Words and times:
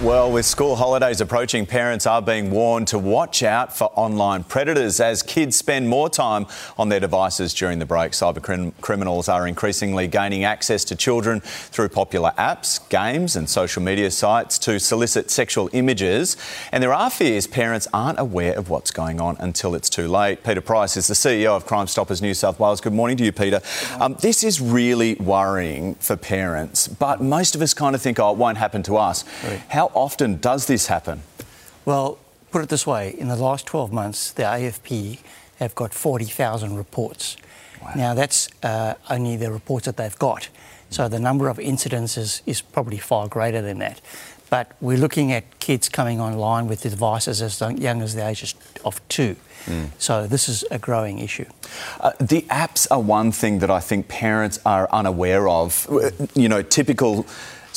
Well, 0.00 0.30
with 0.30 0.46
school 0.46 0.76
holidays 0.76 1.20
approaching, 1.20 1.66
parents 1.66 2.06
are 2.06 2.22
being 2.22 2.52
warned 2.52 2.86
to 2.88 3.00
watch 3.00 3.42
out 3.42 3.76
for 3.76 3.86
online 3.96 4.44
predators 4.44 5.00
as 5.00 5.24
kids 5.24 5.56
spend 5.56 5.88
more 5.88 6.08
time 6.08 6.46
on 6.78 6.88
their 6.88 7.00
devices 7.00 7.52
during 7.52 7.80
the 7.80 7.84
break. 7.84 8.12
Cyber 8.12 8.40
crim- 8.40 8.70
criminals 8.80 9.28
are 9.28 9.48
increasingly 9.48 10.06
gaining 10.06 10.44
access 10.44 10.84
to 10.84 10.94
children 10.94 11.40
through 11.40 11.88
popular 11.88 12.30
apps, 12.38 12.88
games, 12.90 13.34
and 13.34 13.50
social 13.50 13.82
media 13.82 14.12
sites 14.12 14.56
to 14.60 14.78
solicit 14.78 15.32
sexual 15.32 15.68
images. 15.72 16.36
And 16.70 16.80
there 16.80 16.94
are 16.94 17.10
fears 17.10 17.48
parents 17.48 17.88
aren't 17.92 18.20
aware 18.20 18.56
of 18.56 18.70
what's 18.70 18.92
going 18.92 19.20
on 19.20 19.36
until 19.40 19.74
it's 19.74 19.90
too 19.90 20.06
late. 20.06 20.44
Peter 20.44 20.60
Price 20.60 20.96
is 20.96 21.08
the 21.08 21.14
CEO 21.14 21.56
of 21.56 21.66
Crime 21.66 21.88
Stoppers 21.88 22.22
New 22.22 22.34
South 22.34 22.60
Wales. 22.60 22.80
Good 22.80 22.92
morning 22.92 23.16
to 23.16 23.24
you, 23.24 23.32
Peter. 23.32 23.60
Um, 23.98 24.14
this 24.20 24.44
is 24.44 24.60
really 24.60 25.16
worrying 25.16 25.96
for 25.96 26.16
parents, 26.16 26.86
but 26.86 27.20
most 27.20 27.56
of 27.56 27.62
us 27.62 27.74
kind 27.74 27.96
of 27.96 28.00
think, 28.00 28.20
oh, 28.20 28.30
it 28.30 28.38
won't 28.38 28.58
happen 28.58 28.84
to 28.84 28.96
us. 28.96 29.24
Right. 29.42 29.60
How 29.68 29.87
often 29.94 30.36
does 30.40 30.66
this 30.66 30.86
happen? 30.86 31.22
Well, 31.84 32.18
put 32.50 32.62
it 32.62 32.68
this 32.68 32.86
way 32.86 33.14
in 33.18 33.28
the 33.28 33.36
last 33.36 33.66
12 33.66 33.92
months, 33.92 34.32
the 34.32 34.42
AFP 34.42 35.18
have 35.58 35.74
got 35.74 35.92
40,000 35.92 36.76
reports. 36.76 37.36
Now, 37.94 38.14
that's 38.14 38.48
uh, 38.62 38.94
only 39.08 39.36
the 39.36 39.52
reports 39.52 39.86
that 39.86 39.96
they've 39.96 40.18
got. 40.18 40.48
So 40.90 41.08
the 41.08 41.20
number 41.20 41.48
of 41.48 41.58
incidents 41.60 42.16
is, 42.16 42.42
is 42.46 42.60
probably 42.60 42.98
far 42.98 43.28
greater 43.28 43.62
than 43.62 43.78
that. 43.78 44.00
But 44.50 44.72
we're 44.80 44.96
looking 44.98 45.32
at 45.32 45.44
kids 45.60 45.88
coming 45.88 46.20
online 46.20 46.68
with 46.68 46.82
devices 46.82 47.42
as 47.42 47.60
young 47.60 48.02
as 48.02 48.14
the 48.14 48.26
age 48.26 48.56
of 48.84 49.00
two. 49.08 49.36
So 49.98 50.26
this 50.26 50.48
is 50.48 50.64
a 50.70 50.78
growing 50.78 51.18
issue. 51.18 51.44
Uh, 52.00 52.12
the 52.18 52.42
apps 52.48 52.86
are 52.90 53.00
one 53.00 53.32
thing 53.32 53.58
that 53.58 53.70
I 53.70 53.80
think 53.80 54.08
parents 54.08 54.58
are 54.64 54.88
unaware 54.90 55.46
of. 55.48 55.86
Uh, 55.90 56.10
You 56.34 56.48
know, 56.48 56.62
typical 56.62 57.26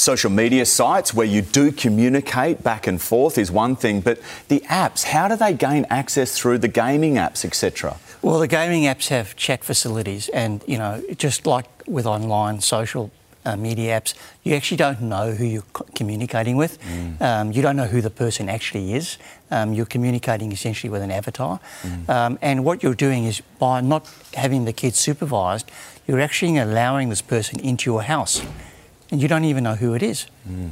social 0.01 0.31
media 0.31 0.65
sites 0.65 1.13
where 1.13 1.27
you 1.27 1.43
do 1.43 1.71
communicate 1.71 2.63
back 2.63 2.87
and 2.87 2.99
forth 2.99 3.37
is 3.37 3.51
one 3.51 3.75
thing, 3.75 4.01
but 4.01 4.19
the 4.47 4.59
apps, 4.61 5.03
how 5.03 5.27
do 5.27 5.35
they 5.35 5.53
gain 5.53 5.85
access 5.89 6.35
through 6.35 6.57
the 6.57 6.67
gaming 6.67 7.15
apps, 7.15 7.45
etc.? 7.45 7.97
Well, 8.23 8.39
the 8.39 8.47
gaming 8.47 8.83
apps 8.83 9.09
have 9.09 9.35
chat 9.35 9.63
facilities, 9.63 10.27
and 10.29 10.63
you 10.67 10.77
know, 10.77 11.03
just 11.17 11.45
like 11.45 11.65
with 11.87 12.07
online 12.07 12.61
social 12.61 13.11
uh, 13.45 13.55
media 13.55 13.99
apps, 13.99 14.15
you 14.43 14.55
actually 14.55 14.77
don't 14.77 15.01
know 15.01 15.31
who 15.33 15.45
you're 15.45 15.71
co- 15.73 15.85
communicating 15.95 16.57
with. 16.57 16.79
Um, 17.19 17.51
you 17.51 17.61
don't 17.61 17.75
know 17.75 17.87
who 17.87 18.01
the 18.01 18.09
person 18.09 18.49
actually 18.49 18.93
is. 18.93 19.17
Um, 19.51 19.73
you're 19.73 19.85
communicating 19.85 20.51
essentially 20.51 20.89
with 20.89 21.01
an 21.03 21.11
avatar, 21.11 21.59
um, 22.07 22.39
and 22.41 22.65
what 22.65 22.81
you're 22.81 22.95
doing 22.95 23.25
is 23.25 23.41
by 23.59 23.81
not 23.81 24.09
having 24.33 24.65
the 24.65 24.73
kids 24.73 24.97
supervised, 24.97 25.69
you're 26.07 26.19
actually 26.21 26.57
allowing 26.57 27.09
this 27.09 27.21
person 27.21 27.59
into 27.59 27.91
your 27.91 28.03
house, 28.03 28.41
and 29.11 29.21
you 29.21 29.27
don't 29.27 29.43
even 29.43 29.63
know 29.63 29.75
who 29.75 29.93
it 29.93 30.01
is. 30.01 30.25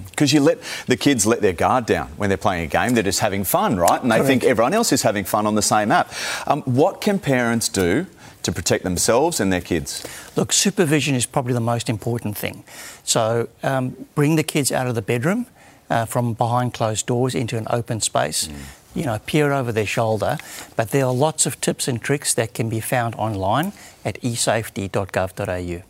Because 0.09 0.33
you 0.33 0.39
let 0.39 0.59
the 0.87 0.97
kids 0.97 1.25
let 1.25 1.41
their 1.41 1.53
guard 1.53 1.85
down 1.85 2.07
when 2.17 2.29
they're 2.29 2.37
playing 2.37 2.63
a 2.63 2.67
game. 2.67 2.93
They're 2.93 3.03
just 3.03 3.19
having 3.19 3.43
fun, 3.43 3.77
right? 3.77 4.01
And 4.01 4.11
they 4.11 4.23
think 4.23 4.43
everyone 4.43 4.73
else 4.73 4.91
is 4.91 5.01
having 5.01 5.25
fun 5.25 5.45
on 5.45 5.55
the 5.55 5.61
same 5.61 5.91
app. 5.91 6.11
Um, 6.47 6.61
what 6.63 7.01
can 7.01 7.19
parents 7.19 7.69
do 7.69 8.07
to 8.43 8.51
protect 8.51 8.83
themselves 8.83 9.39
and 9.39 9.51
their 9.51 9.61
kids? 9.61 10.05
Look, 10.35 10.53
supervision 10.53 11.15
is 11.15 11.25
probably 11.25 11.53
the 11.53 11.59
most 11.59 11.89
important 11.89 12.37
thing. 12.37 12.63
So 13.03 13.49
um, 13.61 14.07
bring 14.15 14.37
the 14.37 14.43
kids 14.43 14.71
out 14.71 14.87
of 14.87 14.95
the 14.95 15.01
bedroom 15.01 15.45
uh, 15.89 16.05
from 16.05 16.33
behind 16.33 16.73
closed 16.73 17.05
doors 17.05 17.35
into 17.35 17.57
an 17.57 17.67
open 17.69 17.99
space. 17.99 18.47
You 18.95 19.05
know, 19.05 19.19
peer 19.25 19.53
over 19.53 19.71
their 19.71 19.85
shoulder. 19.85 20.37
But 20.75 20.89
there 20.91 21.05
are 21.05 21.13
lots 21.13 21.45
of 21.45 21.61
tips 21.61 21.87
and 21.87 22.01
tricks 22.01 22.33
that 22.33 22.53
can 22.53 22.69
be 22.69 22.79
found 22.79 23.15
online 23.15 23.73
at 24.03 24.19
esafety.gov.au. 24.21 25.83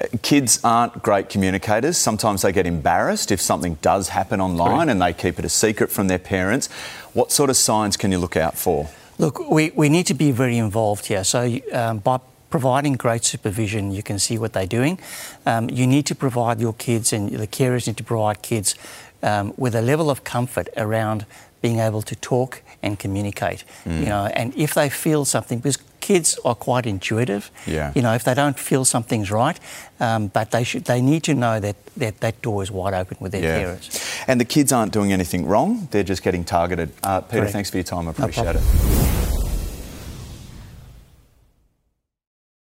Uh, 0.00 0.06
Kids 0.22 0.58
aren't 0.64 1.02
great 1.02 1.28
communicators. 1.28 1.98
Sometimes 1.98 2.42
they 2.42 2.52
get 2.52 2.66
embarrassed 2.66 3.30
if 3.30 3.40
something 3.40 3.74
does 3.82 4.08
happen 4.08 4.40
online 4.40 4.86
Correct. 4.86 4.90
and 4.90 5.02
they 5.02 5.12
keep 5.12 5.38
it 5.38 5.44
a 5.44 5.50
secret 5.50 5.90
from 5.90 6.08
their 6.08 6.18
parents. 6.18 6.68
What 7.12 7.30
sort 7.30 7.50
of 7.50 7.56
signs 7.56 7.96
can 7.96 8.10
you 8.10 8.18
look 8.18 8.36
out 8.36 8.56
for? 8.56 8.88
Look, 9.18 9.50
we, 9.50 9.70
we 9.72 9.90
need 9.90 10.06
to 10.06 10.14
be 10.14 10.30
very 10.30 10.56
involved 10.56 11.06
here. 11.06 11.24
So, 11.24 11.58
um, 11.72 11.98
by 11.98 12.20
providing 12.50 12.94
great 12.94 13.24
supervision, 13.24 13.92
you 13.92 14.02
can 14.02 14.18
see 14.18 14.38
what 14.38 14.52
they're 14.52 14.66
doing. 14.66 14.98
Um, 15.46 15.70
you 15.70 15.86
need 15.86 16.06
to 16.06 16.14
provide 16.14 16.60
your 16.60 16.74
kids, 16.74 17.12
and 17.12 17.30
the 17.30 17.46
carers 17.46 17.86
need 17.86 17.96
to 17.96 18.04
provide 18.04 18.42
kids 18.42 18.74
um, 19.22 19.52
with 19.56 19.74
a 19.74 19.82
level 19.82 20.10
of 20.10 20.24
comfort 20.24 20.68
around 20.76 21.24
being 21.62 21.78
able 21.78 22.02
to 22.02 22.16
talk 22.16 22.62
and 22.82 22.98
communicate. 22.98 23.64
You 23.84 24.06
know, 24.06 24.26
and 24.34 24.54
if 24.56 24.72
they 24.74 24.88
feel 24.88 25.24
something, 25.24 25.58
because 25.58 25.78
kids 26.00 26.38
are 26.44 26.54
quite 26.54 26.86
intuitive. 26.86 27.50
Yeah. 27.66 27.92
You 27.94 28.02
know, 28.02 28.14
if 28.14 28.24
they 28.24 28.34
don't 28.34 28.58
feel 28.58 28.84
something's 28.84 29.30
right, 29.30 29.60
um, 30.00 30.28
but 30.28 30.50
they 30.50 30.64
should, 30.64 30.84
they 30.86 31.02
need 31.02 31.22
to 31.24 31.34
know 31.34 31.60
that 31.60 31.76
that, 31.96 32.20
that 32.20 32.42
door 32.42 32.62
is 32.62 32.70
wide 32.70 32.94
open 32.94 33.18
with 33.20 33.32
their 33.32 33.42
carers. 33.42 34.24
And 34.26 34.40
the 34.40 34.44
kids 34.44 34.72
aren't 34.72 34.92
doing 34.92 35.12
anything 35.12 35.46
wrong, 35.46 35.88
they're 35.90 36.02
just 36.02 36.22
getting 36.22 36.44
targeted. 36.44 36.90
Uh, 37.02 37.20
Peter, 37.20 37.40
Correct. 37.40 37.52
thanks 37.52 37.70
for 37.70 37.76
your 37.76 37.84
time. 37.84 38.08
I 38.08 38.10
appreciate 38.12 38.44
problem. 38.44 38.64
it. 38.64 39.39